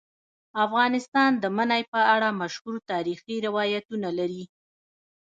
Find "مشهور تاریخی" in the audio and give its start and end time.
2.41-3.35